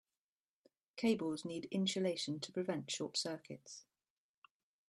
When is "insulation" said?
1.69-2.39